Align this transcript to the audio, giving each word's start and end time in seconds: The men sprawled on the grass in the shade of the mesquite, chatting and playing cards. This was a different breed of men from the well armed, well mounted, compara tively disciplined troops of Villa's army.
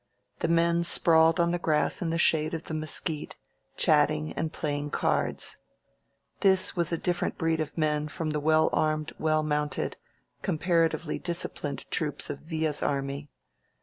The 0.39 0.47
men 0.47 0.83
sprawled 0.83 1.39
on 1.39 1.51
the 1.51 1.59
grass 1.59 2.01
in 2.01 2.09
the 2.09 2.17
shade 2.17 2.55
of 2.55 2.63
the 2.63 2.73
mesquite, 2.73 3.35
chatting 3.77 4.33
and 4.33 4.51
playing 4.51 4.89
cards. 4.89 5.57
This 6.39 6.75
was 6.75 6.91
a 6.91 6.97
different 6.97 7.37
breed 7.37 7.59
of 7.61 7.77
men 7.77 8.07
from 8.07 8.31
the 8.31 8.39
well 8.39 8.71
armed, 8.73 9.11
well 9.19 9.43
mounted, 9.43 9.97
compara 10.41 10.89
tively 10.89 11.21
disciplined 11.21 11.85
troops 11.91 12.31
of 12.31 12.39
Villa's 12.39 12.81
army. 12.81 13.29